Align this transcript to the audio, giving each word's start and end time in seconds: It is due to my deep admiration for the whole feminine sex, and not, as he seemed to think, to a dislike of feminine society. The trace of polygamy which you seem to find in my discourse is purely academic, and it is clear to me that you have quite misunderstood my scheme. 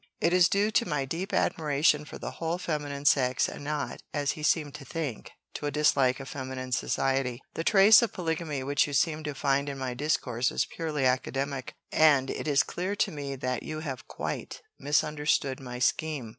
It 0.19 0.33
is 0.33 0.49
due 0.49 0.71
to 0.71 0.87
my 0.89 1.05
deep 1.05 1.31
admiration 1.31 2.05
for 2.05 2.17
the 2.17 2.31
whole 2.31 2.57
feminine 2.57 3.05
sex, 3.05 3.47
and 3.47 3.63
not, 3.63 4.01
as 4.15 4.31
he 4.31 4.41
seemed 4.41 4.73
to 4.73 4.83
think, 4.83 5.29
to 5.53 5.67
a 5.67 5.69
dislike 5.71 6.19
of 6.19 6.27
feminine 6.27 6.71
society. 6.71 7.39
The 7.53 7.63
trace 7.63 8.01
of 8.01 8.11
polygamy 8.11 8.63
which 8.63 8.87
you 8.87 8.93
seem 8.93 9.23
to 9.25 9.35
find 9.35 9.69
in 9.69 9.77
my 9.77 9.93
discourse 9.93 10.49
is 10.51 10.65
purely 10.65 11.05
academic, 11.05 11.75
and 11.91 12.31
it 12.31 12.47
is 12.47 12.63
clear 12.63 12.95
to 12.95 13.11
me 13.11 13.35
that 13.35 13.61
you 13.61 13.81
have 13.81 14.07
quite 14.07 14.63
misunderstood 14.79 15.59
my 15.59 15.77
scheme. 15.77 16.29